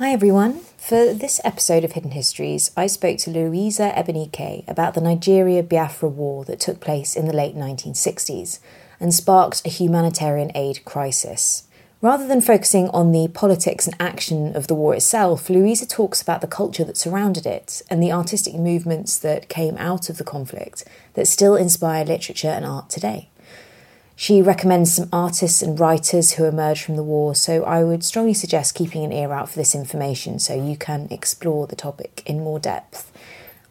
[0.00, 0.60] Hi everyone.
[0.78, 6.08] For this episode of Hidden Histories, I spoke to Louisa Egbunike about the Nigeria Biafra
[6.08, 8.60] War that took place in the late 1960s
[8.98, 11.64] and sparked a humanitarian aid crisis.
[12.00, 16.40] Rather than focusing on the politics and action of the war itself, Louisa talks about
[16.40, 20.82] the culture that surrounded it and the artistic movements that came out of the conflict
[21.12, 23.28] that still inspire literature and art today.
[24.20, 28.34] She recommends some artists and writers who emerged from the war, so I would strongly
[28.34, 32.44] suggest keeping an ear out for this information so you can explore the topic in
[32.44, 33.10] more depth.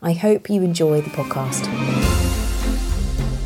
[0.01, 1.67] I hope you enjoy the podcast.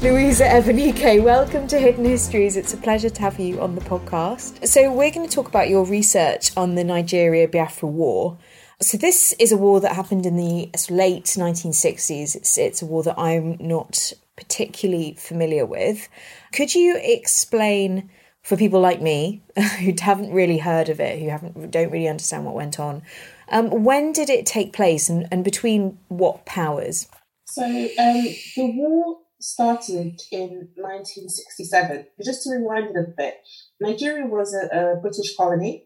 [0.02, 2.56] Louisa Egbunike, welcome to Hidden Histories.
[2.56, 4.66] It's a pleasure to have you on the podcast.
[4.66, 8.38] So, we're going to talk about your research on the Nigeria Biafra War.
[8.80, 12.34] So, this is a war that happened in the late 1960s.
[12.34, 16.10] It's, it's a war that I'm not particularly familiar with.
[16.54, 18.10] Could you explain
[18.42, 19.42] for people like me
[19.80, 23.02] who haven't really heard of it, who haven't don't really understand what went on,
[23.50, 27.08] um, when did it take place and, and between what powers?
[27.46, 28.24] So um,
[28.56, 32.08] the war started in 1967.
[32.24, 33.36] Just to rewind a little bit,
[33.80, 35.86] Nigeria was a, a British colony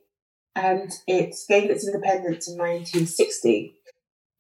[0.56, 3.77] and it gained its independence in 1960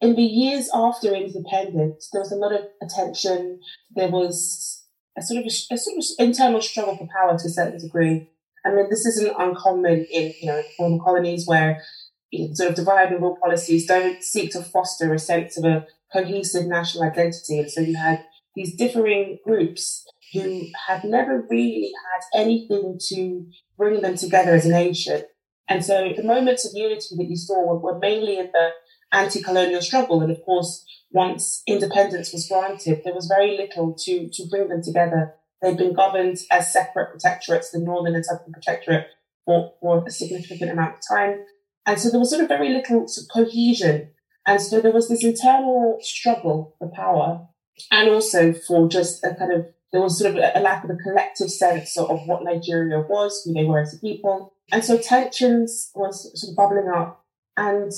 [0.01, 3.59] in the years after independence, there was a lot of attention.
[3.95, 4.83] There was
[5.17, 8.29] a sort of a, a, sort of internal struggle for power to a certain degree.
[8.65, 11.81] I mean, this isn't uncommon in you know former colonies where
[12.29, 15.65] you know, sort of divide and rule policies don't seek to foster a sense of
[15.65, 18.23] a cohesive national identity, and so you had
[18.55, 23.45] these differing groups who had never really had anything to
[23.77, 25.23] bring them together as a nation.
[25.69, 28.69] And so the moments of unity that you saw were, were mainly in the
[29.11, 30.21] anti-colonial struggle.
[30.21, 34.83] And of course, once independence was granted, there was very little to, to bring them
[34.83, 35.33] together.
[35.61, 39.07] They'd been governed as separate protectorates, the Northern and Southern Protectorate,
[39.45, 41.45] for, for a significant amount of time.
[41.85, 44.09] And so there was sort of very little sort of cohesion.
[44.45, 47.47] And so there was this internal struggle for power
[47.91, 50.95] and also for just a kind of, there was sort of a, lack of a
[50.95, 54.53] collective sense of, of what Nigeria was, who they were as a people.
[54.71, 57.25] And so tensions was sort of bubbling up.
[57.55, 57.91] And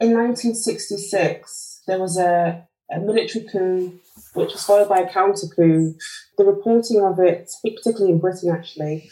[0.00, 4.00] in 1966, there was a, a military coup,
[4.34, 5.94] which was followed by a counter coup.
[6.38, 9.10] The reporting of it, particularly in Britain actually,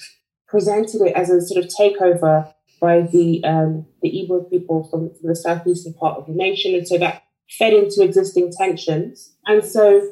[0.49, 5.29] presented it as a sort of takeover by the um, the Igbo people from, from
[5.29, 7.23] the southeastern part of the nation, and so that
[7.59, 9.35] fed into existing tensions.
[9.47, 10.11] And so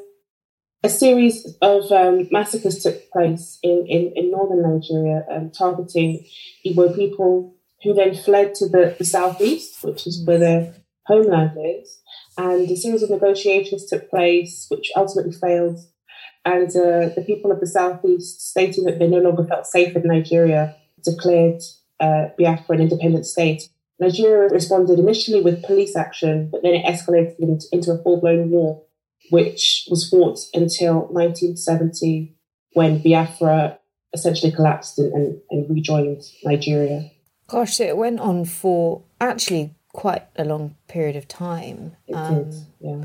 [0.83, 6.25] a series of um, massacres took place in, in, in northern Nigeria, um, targeting
[6.65, 10.73] Igbo people who then fled to the, the southeast, which is where their
[11.05, 11.99] homeland is.
[12.37, 15.79] And a series of negotiations took place, which ultimately failed.
[16.45, 20.03] And uh, the people of the southeast, stating that they no longer felt safe in
[20.03, 21.61] Nigeria, declared
[21.99, 23.69] uh, Biafra an independent state.
[23.99, 27.35] Nigeria responded initially with police action, but then it escalated
[27.71, 28.83] into, a full blown war,
[29.31, 32.35] which was fought until 1970
[32.73, 33.79] when Biafra
[34.13, 37.09] essentially collapsed and, and, and rejoined Nigeria.
[37.47, 41.95] Gosh, it went on for actually quite a long period of time.
[42.07, 43.03] It um, did, yeah.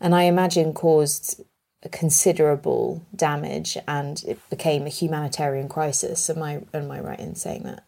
[0.00, 1.42] And I imagine caused
[1.88, 6.28] considerable damage and it became a humanitarian crisis.
[6.28, 7.84] Am I am I right in saying that?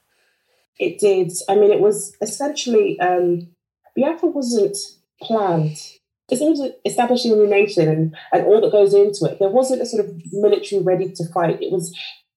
[0.78, 1.32] It did.
[1.48, 3.48] I mean, it was essentially um,
[3.96, 4.76] Biafra wasn't
[5.20, 5.78] planned.
[6.30, 9.50] As soon as establishing a new nation and, and all that goes into it, there
[9.50, 11.60] wasn't a sort of military ready to fight.
[11.60, 11.94] It was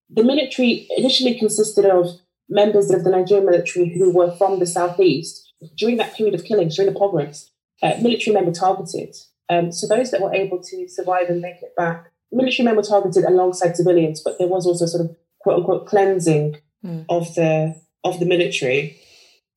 [0.09, 2.07] the military initially consisted of
[2.49, 6.75] members of the Nigerian military who were from the southeast during that period of killings,
[6.75, 7.51] during the pogroms,
[7.81, 9.15] uh, military men were targeted.
[9.49, 12.83] Um, so those that were able to survive and make it back, military men were
[12.83, 17.05] targeted alongside civilians, but there was also sort of quote unquote cleansing mm.
[17.09, 18.99] of the of the military.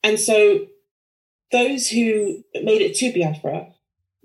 [0.03, 0.67] And so
[1.53, 3.68] those who made it to Biafra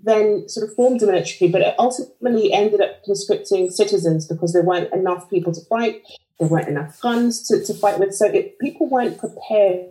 [0.04, 4.62] then sort of formed a military, but it ultimately ended up conscripting citizens because there
[4.62, 6.02] weren't enough people to fight,
[6.38, 8.14] there weren't enough guns to, to fight with.
[8.14, 9.86] So it, people weren't prepared,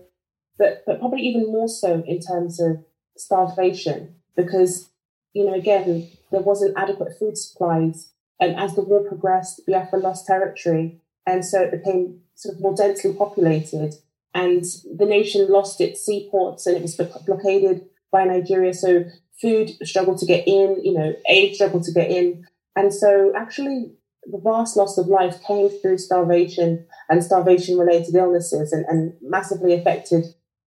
[0.58, 2.84] but, but probably even more so in terms of
[3.18, 4.90] starvation, because,
[5.34, 8.12] you know, again, there wasn't adequate food supplies.
[8.40, 11.02] And as the war progressed, Biafra lost territory.
[11.26, 13.96] And so it became sort of more densely populated.
[14.36, 14.64] And
[14.96, 18.74] the nation lost its seaports and it was blockaded by Nigeria.
[18.74, 19.06] So
[19.44, 22.48] food struggled to get in, you know, aid struggled to get in.
[22.76, 23.92] And so actually
[24.26, 29.74] the vast loss of life came through starvation and starvation related illnesses and, and massively
[29.74, 30.24] affected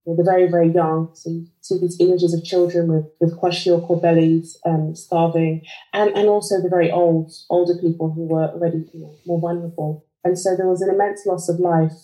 [0.06, 1.10] the very, very young.
[1.14, 5.62] So you see these images of children with, with kwashiorkor bellies, um, starving,
[5.92, 10.06] and, and also the very old, older people who were already you know, more vulnerable.
[10.22, 11.96] And so there was an immense loss of life.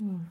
[0.00, 0.26] Mm.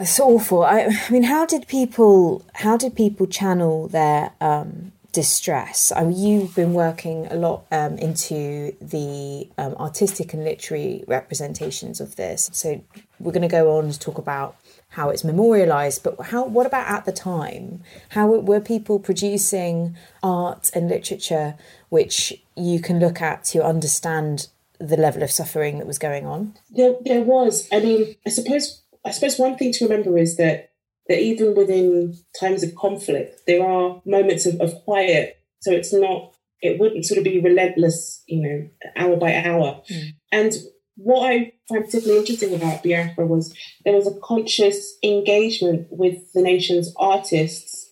[0.00, 0.62] It's awful.
[0.62, 5.90] I, I, mean, how did people how did people channel their um, distress?
[5.94, 12.00] I mean, you've been working a lot um, into the um, artistic and literary representations
[12.00, 12.48] of this.
[12.52, 12.82] So
[13.18, 14.56] we're going to go on to talk about
[14.90, 17.82] how it's memorialized, but how what about at the time?
[18.10, 21.56] How were people producing art and literature
[21.88, 24.48] which you can look at to understand
[24.78, 26.54] the level of suffering that was going on?
[26.70, 27.68] There, there was.
[27.72, 30.72] I mean, I suppose I suppose one thing to remember is that
[31.08, 35.38] that even within times of conflict, there are moments of, of quiet.
[35.60, 39.82] So it's not, it wouldn't sort of be relentless, you know, hour by hour.
[39.90, 40.10] Mm.
[40.32, 40.52] And
[40.96, 46.42] what I find particularly interesting about Biafra was there was a conscious engagement with the
[46.42, 47.90] nation's artists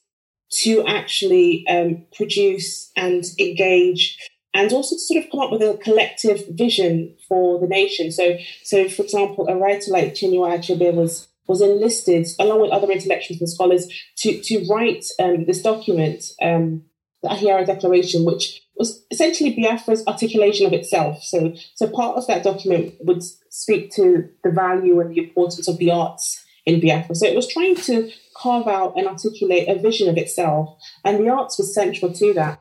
[0.59, 4.19] to actually um, produce and engage
[4.57, 8.11] and also to sort of come up with a collective vision for the nation.
[8.11, 12.91] So, so for example, a writer like Chinua Achebe was was enlisted along with other
[12.91, 13.87] intellectuals and scholars
[14.17, 16.83] to to write um, this document, um,
[17.23, 21.23] the Ahiara Declaration, which was essentially Biafra's articulation of itself.
[21.23, 25.79] So, so part of that document would speak to the value and the importance of
[25.79, 27.15] the arts in Biafra.
[27.15, 31.29] So it was trying to carve out and articulate a vision of itself, and the
[31.29, 32.61] arts was central to that.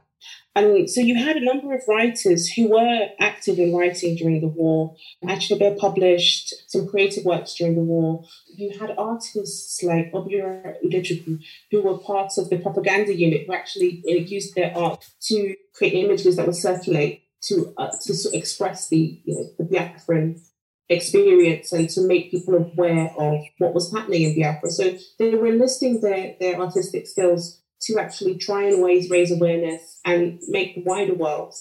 [0.56, 4.48] And so you had a number of writers who were active in writing during the
[4.48, 4.96] war.
[5.24, 8.24] Achebe published some creative works during the war.
[8.56, 14.02] You had artists like Obiora Udechukwu, who were part of the propaganda unit, who actually
[14.08, 19.22] uh, used their art to create images that would circulate to uh, to express the
[19.26, 20.40] you know, the Biafran
[20.88, 24.70] experience and to make people aware of what was happening in Biafra.
[24.70, 30.00] So they were enlisting their, their artistic skills to actually try and ways raise awareness
[30.06, 31.54] and make the wider world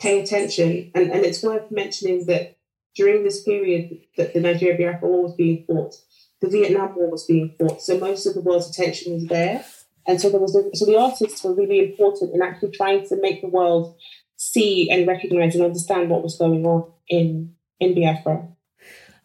[0.00, 0.90] pay attention.
[0.94, 2.58] And, and it's worth mentioning that
[2.94, 5.94] during this period that the Nigeria Biafra War was being fought,
[6.40, 7.82] the Vietnam War was being fought.
[7.82, 9.64] So most of the world's attention was there.
[10.06, 13.20] And so there was a, so the artists were really important in actually trying to
[13.20, 13.96] make the world
[14.36, 18.48] see and recognize and understand what was going on in in Biafra.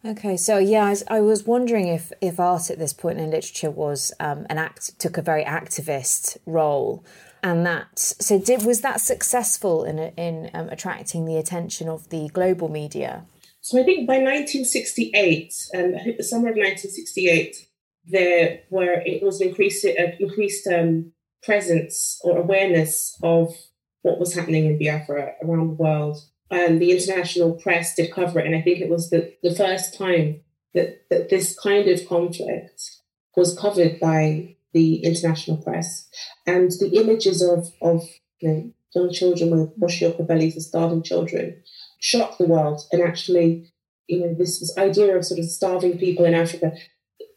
[0.04, 4.12] Okay, so yeah, I, was wondering if if art at this point in literature was
[4.18, 7.04] um, an act took a very activist role,
[7.40, 12.28] and that so did was that successful in in um, attracting the attention of the
[12.30, 13.26] global media?
[13.60, 17.68] So I think by 1968, um, the summer of 1968,
[18.04, 21.12] there were it was increased uh, increased um,
[21.44, 23.54] presence or awareness of
[24.00, 26.18] what was happening in Biafra around the world
[26.52, 28.46] and the international press did cover it.
[28.46, 30.42] And I think it was the, the first time
[30.74, 32.90] that, that this kind of conflict
[33.34, 36.08] was covered by the international press.
[36.46, 38.02] And the images of, of
[38.40, 41.62] you know, young children with kwashiorkor bellies and starving children
[42.00, 42.82] shocked the world.
[42.92, 43.72] And actually,
[44.06, 46.72] you know, this, this idea of sort of starving people in Africa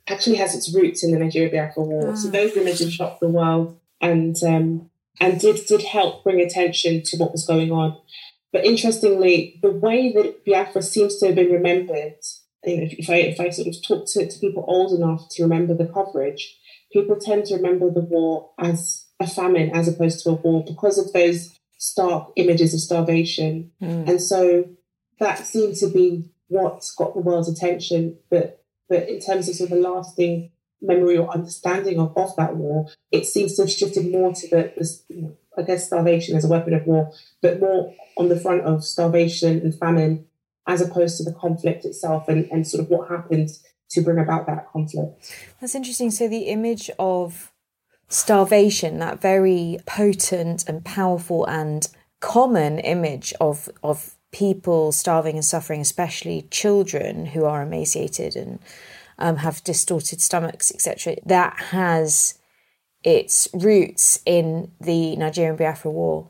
[0.08, 2.10] actually has its roots in the Nigeria Biafra War.
[2.10, 2.16] Oh.
[2.16, 2.32] So ah.
[2.32, 7.32] those images shocked the world and um, and did did help bring attention to what
[7.32, 7.98] was going on.
[8.56, 12.16] But interestingly, the way that Biafra seems to have been remembered,
[12.64, 15.44] you know, if, I if I sort of talk to, to people old enough to
[15.44, 16.58] remember the coverage,
[16.94, 20.98] people tend to remember the war as a famine as opposed to a war because
[20.98, 23.72] of those stark images of starvation.
[23.82, 24.08] Mm.
[24.08, 24.70] And so
[25.20, 28.20] that seemed to be what got the world's attention.
[28.30, 32.56] But but in terms of sort of the lasting memory or understanding of, of that
[32.56, 36.36] war, it seems to have shifted more to the, the you know, I guess starvation
[36.36, 40.26] as a weapon of war, but more on the front of starvation and famine
[40.68, 44.48] as opposed to the conflict itself and, and sort of what happens to bring about
[44.48, 45.32] that conflict.
[45.62, 46.12] That's interesting.
[46.12, 47.52] So the image of
[48.10, 51.88] starvation, that very potent and powerful and
[52.20, 58.60] common image of of people starving and suffering, especially children who are emaciated and
[59.18, 61.16] um, have distorted stomachs, etc.
[61.26, 62.38] That has
[63.06, 66.30] its roots in the Nigerian Biafra War.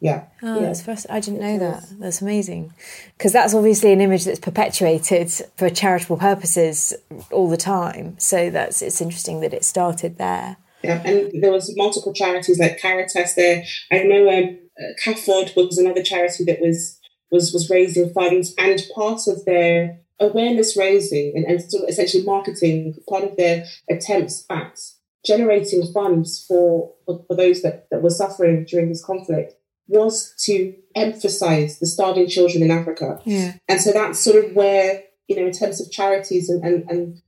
[0.00, 0.24] Yeah.
[0.42, 0.66] Oh, yeah.
[0.66, 1.06] that's first.
[1.08, 1.84] I didn't know that.
[2.00, 2.74] That's amazing,
[3.16, 6.94] because that's obviously an image that's perpetuated for charitable purposes
[7.30, 8.18] all the time.
[8.18, 10.56] So that's it's interesting that it started there.
[10.82, 13.64] Yeah, and there was multiple charities like Caritas there.
[13.90, 16.98] I know um, uh, CAFOD was another charity that was
[17.30, 22.24] was was raising funds, and part of their awareness raising and, and sort of essentially
[22.24, 24.78] marketing, part of their attempts at
[25.24, 29.54] generating funds for, for, for those that, that were suffering during this conflict
[29.86, 33.20] was to emphasize the starving children in Africa.
[33.24, 33.54] Yeah.
[33.68, 37.22] And so that's sort of where, you know, in terms of charities and, and, and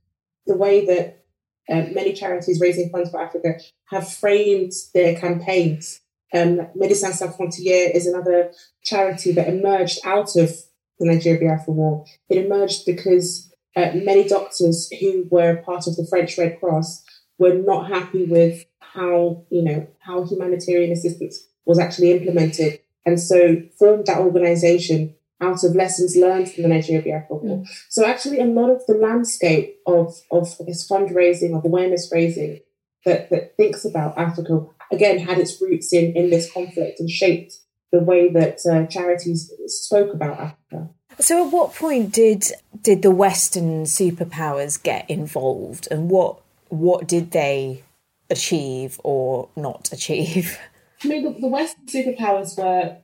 [0.45, 1.25] the way that
[1.69, 6.01] uh, many charities raising funds for Africa have framed their campaigns.
[6.33, 8.51] Um, Médecins Sans Frontières is another
[8.83, 10.51] charity that emerged out of
[10.99, 12.05] the Nigeria Biafra War.
[12.29, 17.03] It emerged because uh, many doctors who were part of the French Red Cross
[17.37, 22.79] were not happy with how, you know, how humanitarian assistance was actually implemented.
[23.05, 27.57] And so formed that organization out of lessons learned from the Nigeria Biafra War.
[27.57, 27.67] Mm.
[27.89, 32.59] So actually a lot of the landscape of, of this fundraising, of awareness raising
[33.05, 37.59] that, that thinks about Africa, again, had its roots in, in this conflict and shaped
[37.91, 40.89] the way that uh, charities spoke about Africa.
[41.19, 47.31] So, at what point did did the Western superpowers get involved, and what what did
[47.31, 47.83] they
[48.29, 50.59] achieve or not achieve?
[51.03, 52.97] I mean, the, the Western superpowers were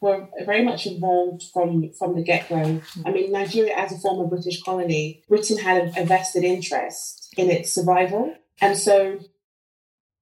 [0.00, 2.80] were very much involved from from the get go.
[3.06, 7.72] I mean, Nigeria, as a former British colony, Britain had a vested interest in its
[7.72, 9.18] survival, and so,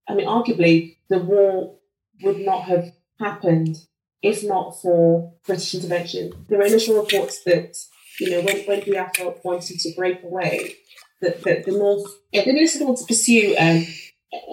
[0.09, 1.77] I mean, arguably, the war
[2.23, 3.77] would not have happened
[4.23, 6.33] if not for British intervention.
[6.49, 7.77] There were initial reports that
[8.21, 10.77] you know when when Biafra wanted to break away,
[11.23, 13.87] that, that the North they didn't want to pursue um,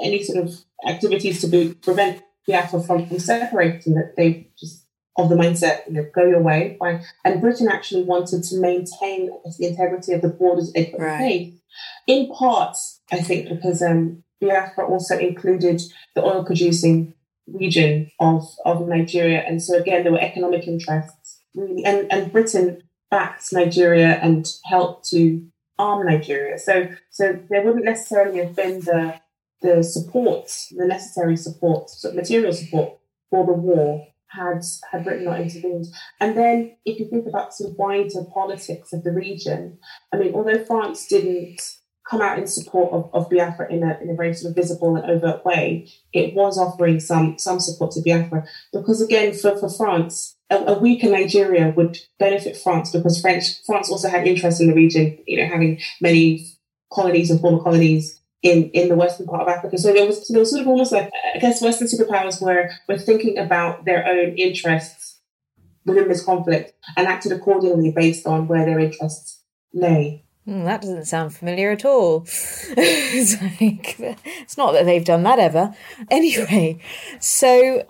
[0.04, 0.56] any sort of
[0.88, 3.96] activities to be, prevent Biafra from, from separating.
[3.96, 4.86] That they just
[5.18, 6.78] of the mindset, you know, go your way.
[6.80, 7.04] Fine.
[7.26, 11.14] And Britain actually wanted to maintain the integrity of the borders they put right.
[11.14, 11.54] in place.
[12.08, 12.78] In part,
[13.12, 15.82] I think, because um, Biafra also included
[16.16, 17.14] the oil producing
[17.48, 19.44] region of, of Nigeria.
[19.46, 25.10] And so again, there were economic interests really, and, and Britain backed Nigeria and helped
[25.10, 25.46] to
[25.80, 26.60] arm Nigeria.
[26.60, 29.20] So, so there wouldn't necessarily have been the,
[29.62, 33.00] the support, the necessary support, material support
[33.32, 35.88] for the war had had Britain not intervened.
[36.20, 39.80] And then if you think about of wider politics of the region,
[40.14, 41.62] I mean, although France didn't
[42.08, 44.96] come out in support of, of Biafra in a, in a very sort of visible
[44.96, 48.46] and overt way, it was offering some some support to Biafra.
[48.72, 53.90] Because again, for, for France, a, a weaker Nigeria would benefit France because French France
[53.90, 56.46] also had interest in the region, you know, having many
[56.92, 59.78] colonies and former colonies in, in the western part of Africa.
[59.78, 62.70] So there was, so there was sort of almost like, I guess Western superpowers were,
[62.88, 65.20] were thinking about their own interests
[65.86, 69.42] within this conflict and acted accordingly based on where their interests
[69.74, 70.24] lay.
[70.48, 72.24] Mm, that doesn't sound familiar at all.
[72.28, 75.76] it's, like, it's not that they've done that ever.
[76.10, 76.80] Anyway,
[77.20, 77.86] so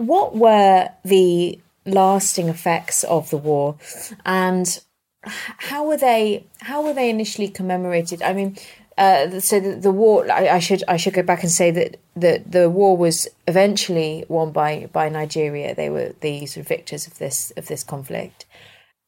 [0.00, 3.76] what were the lasting effects of the war
[4.24, 4.80] and
[5.24, 8.56] how were they how were they initially commemorated i mean
[9.00, 10.30] uh, so the, the war.
[10.30, 14.26] I, I, should I should go back and say that the the war was eventually
[14.28, 15.74] won by by Nigeria.
[15.74, 18.44] They were the sort of victors of this of this conflict.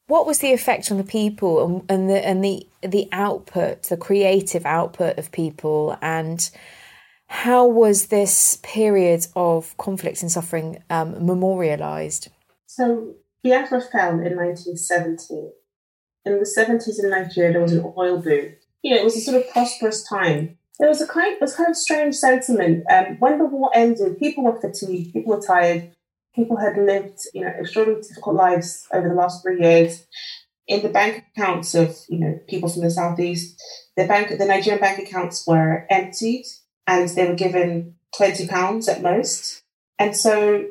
[0.07, 3.97] What was the effect on the people and, and the and the the output, the
[3.97, 6.49] creative output of people, and
[7.33, 12.29] how was this period of conflict and suffering um, memorialized?
[12.67, 15.51] So Biafra fell in 1970.
[16.25, 19.21] In the 70s in Nigeria, there was an oil boom you know, it was a
[19.21, 20.57] sort of prosperous time.
[20.77, 22.83] There was a kind, it was kind of strange sentiment.
[22.91, 25.91] Um, when the war ended, people were fatigued, people were tired,
[26.35, 30.05] people had lived, you know, extraordinarily difficult lives over the last three years.
[30.67, 33.61] In the bank accounts of, you know, people from the southeast,
[33.95, 36.45] the bank, the Nigerian bank accounts were emptied,
[36.87, 39.63] and they were given twenty pounds at most.
[39.99, 40.65] And so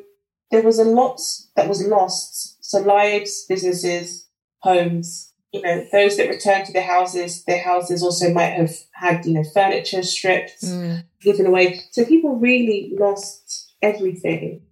[0.51, 1.21] there was a lot
[1.57, 2.65] that was lost.
[2.65, 4.27] So lives, businesses,
[4.61, 9.27] homes, you know, those that returned to their houses, their houses also might have had,
[9.27, 11.05] you know, furniture stripped, mm.
[11.21, 11.81] given away.
[11.91, 14.63] So people really lost everything.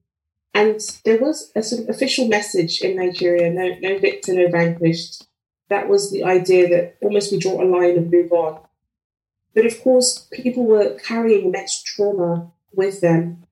[0.54, 5.26] And there was a sort of official message in Nigeria, no, no victor, no vanquished.
[5.68, 8.60] That was the idea that almost we draw a line and move on.
[9.54, 13.44] But of course, people were carrying immense trauma with them.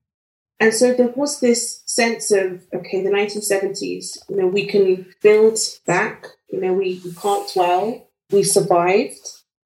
[0.60, 5.58] And so there was this sense of, okay, the 1970s, you know, we can build
[5.86, 9.20] back, you know, we, we can't dwell, we survived.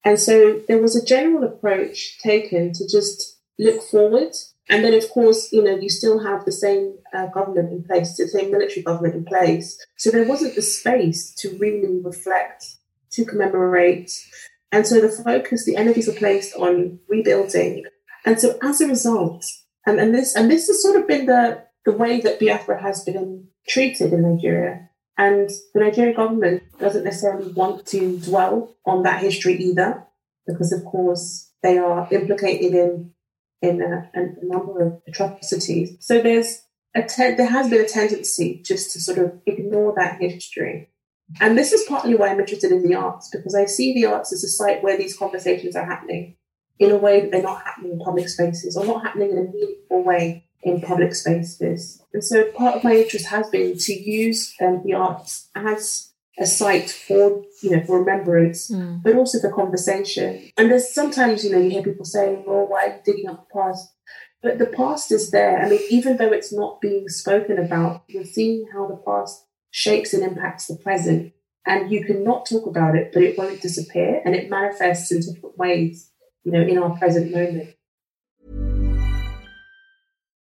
[0.05, 4.35] And so there was a general approach taken to just look forward.
[4.69, 8.17] And then, of course, you know, you still have the same uh, government in place,
[8.17, 9.79] the same military government in place.
[9.97, 12.67] So there wasn't the space to really reflect,
[13.13, 14.13] to commemorate.
[14.73, 17.85] And so the focus, the energies are placed on rebuilding.
[18.25, 19.45] And so as a result,
[19.87, 23.05] and, and this and this has sort of been the, the way that Biafra has
[23.05, 24.89] been treated in Nigeria.
[25.19, 30.07] And the Nigerian government doesn't necessarily want to dwell on that history either,
[30.47, 33.13] because of course they are implicated in
[33.61, 35.97] in a, a number of atrocities.
[36.01, 36.63] So there's
[36.97, 40.89] a te- there has been a tendency just to sort of ignore that history.
[41.41, 44.33] And this is partly why I'm interested in the arts, because I see the arts
[44.33, 46.37] as a site where these conversations are happening
[46.79, 49.43] in a way that they're not happening in public spaces or not happening in a
[49.43, 52.03] meaningful way in public spaces.
[52.13, 56.47] And so part of my interest has been to use um, the arts as a
[56.47, 59.03] site for, you know, for remembrance, mm.
[59.03, 60.51] but also for conversation.
[60.57, 63.49] And there's sometimes, you know, you hear people saying, oh, why are you digging up
[63.49, 63.93] the past?
[64.43, 65.63] But the past is there.
[65.63, 70.15] I mean, even though it's not being spoken about, you're seeing how the past shapes
[70.15, 71.33] and impacts the present.
[71.67, 75.59] And you cannot talk about it, but it won't disappear and it manifests in different
[75.59, 76.11] ways,
[76.45, 77.75] you know, in our present moment.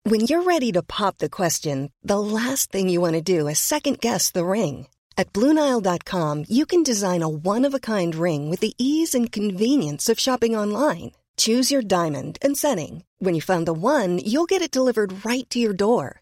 [0.03, 3.59] When you're ready to pop the question, the last thing you want to do is
[3.59, 4.87] second guess the ring.
[5.17, 9.31] At Bluenile.com, you can design a one of a kind ring with the ease and
[9.31, 11.11] convenience of shopping online.
[11.37, 13.03] Choose your diamond and setting.
[13.19, 16.21] When you find the one, you'll get it delivered right to your door.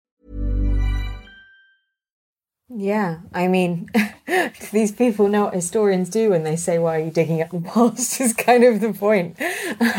[2.73, 3.89] Yeah, I mean,
[4.71, 7.59] these people know what historians do when they say, "Why are you digging up the
[7.59, 9.37] past?" is kind of the point.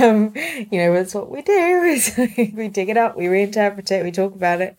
[0.01, 0.33] Um,
[0.71, 1.53] you know, that's what we do:
[1.85, 4.77] is we dig it up, we reinterpret it, we talk about it.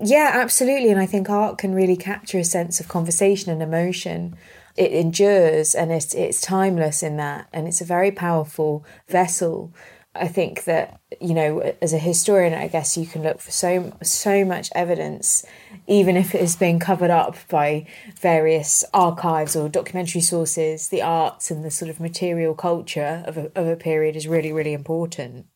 [0.00, 0.90] Yeah, absolutely.
[0.90, 4.36] And I think art can really capture a sense of conversation and emotion.
[4.74, 9.72] It endures, and it's it's timeless in that, and it's a very powerful vessel
[10.20, 13.92] I think that you know, as a historian, I guess you can look for so
[14.02, 15.44] so much evidence,
[15.86, 17.86] even if it is being covered up by
[18.20, 20.88] various archives or documentary sources.
[20.88, 24.52] The arts and the sort of material culture of a, of a period is really
[24.52, 25.46] really important.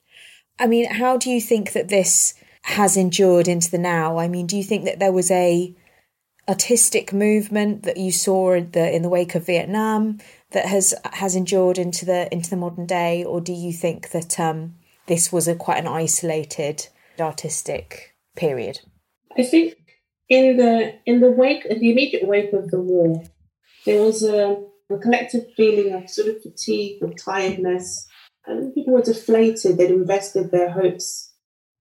[0.58, 4.18] I mean, how do you think that this has endured into the now?
[4.18, 5.74] I mean, do you think that there was a
[6.48, 10.18] artistic movement that you saw in the in the wake of Vietnam
[10.52, 14.38] that has has endured into the into the modern day, or do you think that
[14.38, 14.74] um,
[15.06, 18.80] this was a quite an isolated artistic period?
[19.36, 19.76] I think
[20.28, 23.22] in the in the wake, in the immediate wake of the war,
[23.84, 28.06] there was a, a collective feeling of sort of fatigue, of tiredness,
[28.46, 29.76] and people were deflated.
[29.76, 31.32] They'd invested their hopes,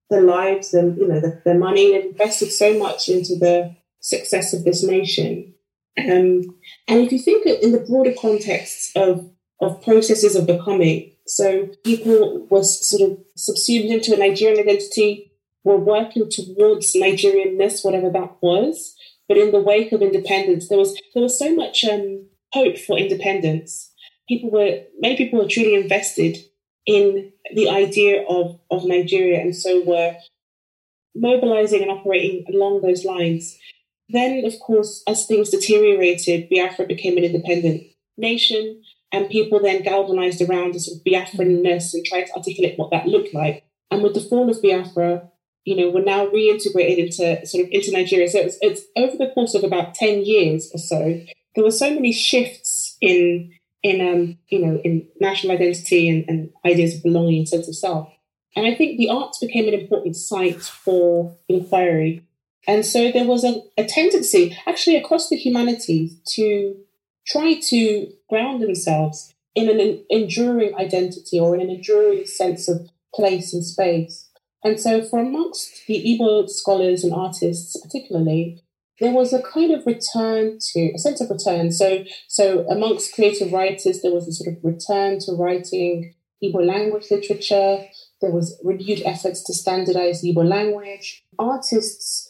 [0.09, 1.91] their lives, and you know their, money.
[1.91, 5.53] They'd invested so much into the success of this nation,
[5.97, 6.55] um,
[6.87, 9.29] and if you think in the broader context of,
[9.61, 15.31] of processes of becoming, so people were sort of subsumed into a Nigerian identity,
[15.63, 18.95] were working towards Nigerianness, whatever that was.
[19.27, 22.97] But in the wake of independence, there was there was so much um, hope for
[22.97, 23.91] independence.
[24.27, 26.37] People were many people were truly invested
[26.85, 30.15] in the idea of, of Nigeria and so were
[31.15, 33.57] mobilizing and operating along those lines.
[34.09, 37.83] Then, of course, as things deteriorated, Biafra became an independent
[38.17, 42.91] nation, and people then galvanized around a sort of Biafranness and tried to articulate what
[42.91, 43.63] that looked like.
[43.91, 45.29] And with the fall of Biafra,
[45.65, 48.27] you know, we're now reintegrated into sort of into Nigeria.
[48.27, 51.21] So it's, it's over the course of about 10 years or so,
[51.55, 56.49] there were so many shifts in in um, you know, in national identity and, and
[56.65, 58.09] ideas of belonging and sense of self.
[58.55, 62.25] And I think the arts became an important site for inquiry.
[62.67, 66.75] And so there was a, a tendency, actually across the humanities, to
[67.27, 73.53] try to ground themselves in an enduring identity or in an enduring sense of place
[73.53, 74.29] and space.
[74.63, 78.61] And so, for amongst the Igbo scholars and artists, particularly,
[78.99, 81.71] there was a kind of return to a sense of return.
[81.71, 87.05] So, so amongst creative writers, there was a sort of return to writing Igbo language
[87.09, 87.85] literature.
[88.21, 91.23] There was renewed efforts to standardize Igbo language.
[91.37, 92.28] Artists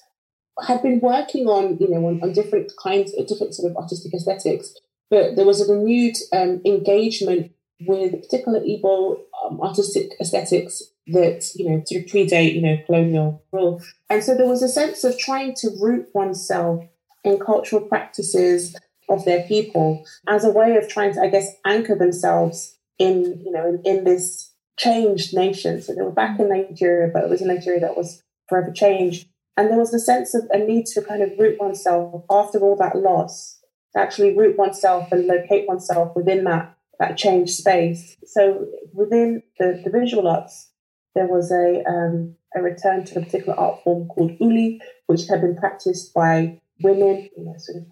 [0.65, 4.13] had been working on, you know, on, on different kinds, of different sort of artistic
[4.13, 4.73] aesthetics,
[5.09, 7.51] but there was a renewed um, engagement
[7.87, 13.43] with particular Igbo um, artistic aesthetics that, you know, sort of predate, you know, colonial
[13.51, 13.81] rule.
[14.09, 16.83] And so there was a sense of trying to root oneself
[17.23, 18.75] in cultural practices
[19.07, 23.51] of their people as a way of trying to, I guess, anchor themselves in, you
[23.51, 25.81] know, in, in this changed nation.
[25.81, 29.27] So they were back in Nigeria, but it was a Nigeria that was forever changed.
[29.57, 32.77] And there was a sense of a need to kind of root oneself after all
[32.77, 33.59] that loss,
[33.95, 38.17] actually root oneself and locate oneself within that that changed space.
[38.25, 40.69] So within the, the visual arts,
[41.15, 45.41] there was a um, a return to a particular art form called uli, which had
[45.41, 47.87] been practiced by women, you know, sort of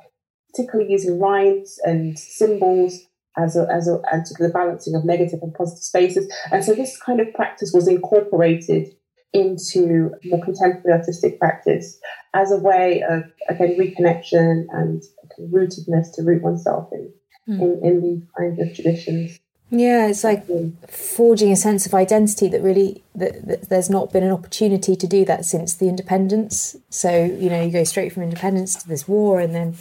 [0.51, 5.39] particularly using lines and symbols as a, as a, and to the balancing of negative
[5.41, 6.31] and positive spaces.
[6.51, 8.95] And so this kind of practice was incorporated
[9.33, 11.99] into more contemporary artistic practice
[12.33, 15.03] as a way of again reconnection and
[15.39, 17.11] rootedness to root oneself in
[17.47, 17.61] mm.
[17.61, 19.39] in, in these kinds of traditions.
[19.69, 20.45] Yeah, it's like
[20.89, 25.07] forging a sense of identity that really that, that, there's not been an opportunity to
[25.07, 26.77] do that since the independence.
[26.89, 29.75] So you know, you go straight from independence to this war, and then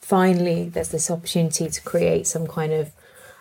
[0.00, 2.90] finally there's this opportunity to create some kind of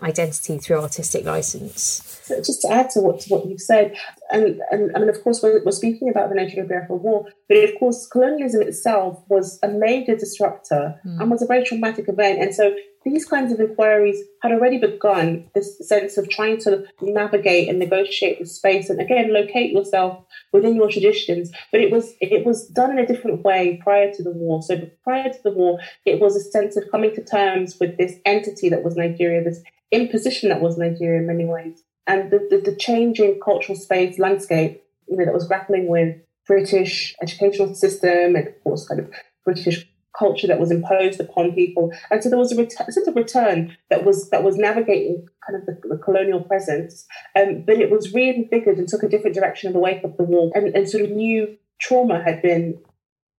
[0.01, 2.19] identity through artistic license.
[2.23, 3.95] So just to add to what to what you've said,
[4.31, 7.57] and, and I mean, of course, we're, we're speaking about the Nigeria Biafra War, but
[7.57, 11.19] of course, colonialism itself was a major disruptor mm.
[11.19, 12.41] and was a very traumatic event.
[12.41, 12.75] And so
[13.07, 18.39] these kinds of inquiries had already begun this sense of trying to navigate and negotiate
[18.39, 21.51] the space and again locate yourself within your traditions.
[21.71, 24.61] But it was it was done in a different way prior to the war.
[24.61, 28.15] So prior to the war it was a sense of coming to terms with this
[28.25, 31.83] entity that was nigeria this imposition that was nigeria in many ways.
[32.05, 36.15] And the, the, the changing cultural space landscape you know that was grappling with
[36.45, 39.11] british educational system and of course kind of
[39.45, 39.85] british
[40.17, 41.91] culture that was imposed upon people.
[42.09, 45.27] And so there was a, ret- a sense of return that was that was navigating
[45.45, 49.35] kind of the, the colonial presence, um, but it was reinvigorated and took a different
[49.35, 52.79] direction in the wake of the war, and, and sort of new trauma had been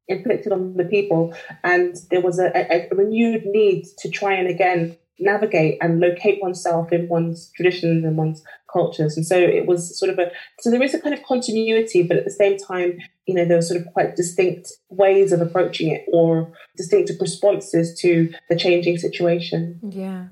[0.06, 4.48] inflicted on the people, and there was a, a, a renewed need to try and
[4.48, 9.16] again navigate and locate oneself in one's traditions and one's cultures.
[9.16, 12.16] And so it was sort of a, so there is a kind of continuity, but
[12.16, 15.90] at the same time, you know, there were sort of quite distinct ways of approaching
[15.90, 19.80] it or distinctive responses to the changing situation.
[19.88, 20.26] Yeah.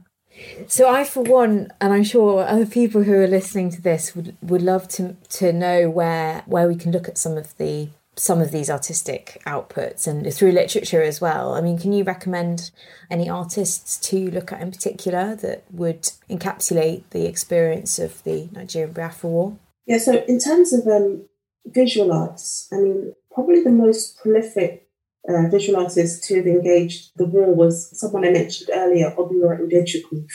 [0.66, 4.36] So I, for one, and I'm sure other people who are listening to this would,
[4.42, 8.40] would love to to know where where we can look at some of the some
[8.40, 11.54] of these artistic outputs and through literature as well.
[11.54, 12.70] I mean, can you recommend
[13.10, 18.92] any artists to look at in particular that would encapsulate the experience of the Nigerian
[18.92, 19.58] Biafra War?
[19.86, 21.28] Yeah, so in terms of um,
[21.66, 24.88] visual arts, I mean, probably the most prolific
[25.28, 30.26] uh, visual artist to have engaged the war was someone I mentioned earlier, Obiora Udechukwu,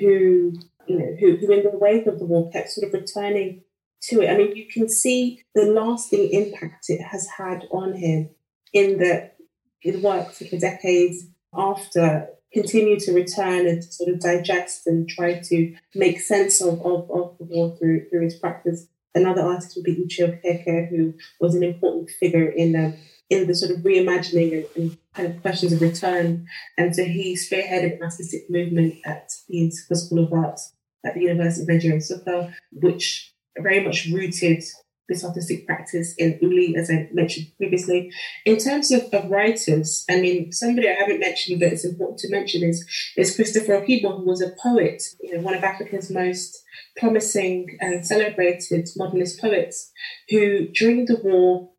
[0.00, 0.54] who,
[0.86, 3.62] you know, who, who in the wake of the war kept sort of returning
[4.08, 4.30] to it.
[4.30, 8.30] I mean, you can see the lasting impact it has had on him
[8.72, 9.36] in that
[9.82, 15.40] it worked for decades after, continue to return and to sort of digest and try
[15.40, 18.86] to make sense of, of, of the war through, through his practice.
[19.14, 22.94] Another artist would be Uche Okeke, who was an important figure in um,
[23.28, 26.46] in the sort of reimagining and, kind of questions of return.
[26.76, 31.62] And so he spearheaded an artistic movement at the School of Arts at the University
[31.62, 34.62] of Nigeria, Nsukka, which very much rooted
[35.08, 38.12] this artistic practice in Uli, as I mentioned previously.
[38.44, 42.30] In terms of, of writers, I mean, somebody I haven't mentioned but it's important to
[42.30, 42.84] mention is,
[43.16, 46.62] is Christopher Okigbo, who was a poet, you know, one of Africa's most
[46.96, 49.92] promising and celebrated modernist poets,
[50.28, 51.70] who during the war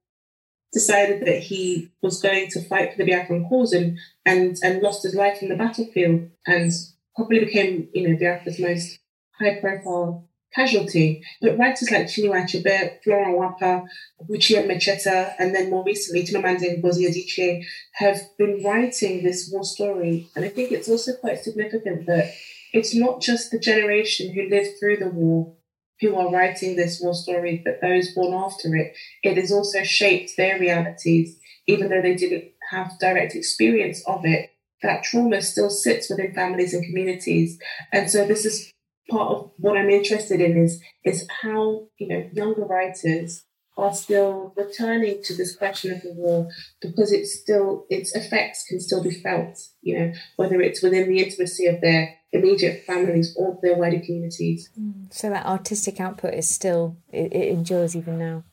[0.73, 5.03] decided that he was going to fight for the Biafran cause and, and, and lost
[5.03, 6.71] his life in the battlefield and
[7.15, 8.99] probably became, you know, Biafra's most
[9.39, 11.23] high profile casualty.
[11.41, 13.85] But writers like Chinua Achebe, Flora Nwapa,
[14.27, 20.27] Buchi Emecheta, and then more recently Chimamanda Ngozi Adichie have been writing this war story.
[20.35, 22.33] And I think it's also quite significant that
[22.73, 25.53] it's not just the generation who lived through the war
[26.01, 28.95] who are writing this war story, but those born after it.
[29.23, 34.51] It has also shaped their realities, even though they didn't have direct experience of it.
[34.83, 37.57] That trauma still sits within families and communities.
[37.91, 38.71] And so this is
[39.09, 43.43] part of what I'm interested in is is how, you know, younger writers
[43.77, 46.49] are still returning to this question of the war
[46.81, 51.23] because it's still its effects can still be felt, you know, whether it's within the
[51.23, 54.69] intimacy of their immediate families or their wider communities.
[54.79, 55.13] Mm.
[55.13, 58.43] So that artistic output is still it, it endures even now.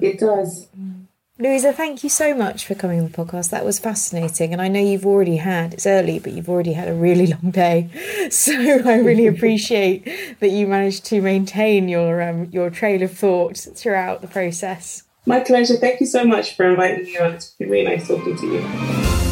[0.00, 0.68] It does.
[0.78, 1.06] Mm.
[1.38, 3.50] Louisa, thank you so much for coming on the podcast.
[3.50, 4.52] That was fascinating.
[4.52, 7.50] And I know you've already had, it's early, but you've already had a really long
[7.50, 7.88] day.
[8.30, 10.04] So I really appreciate
[10.40, 15.04] that you managed to maintain your um, your trail of thought throughout the process.
[15.24, 15.76] My pleasure.
[15.76, 17.32] Thank you so much for inviting me on.
[17.32, 19.31] It's been really nice talking to you.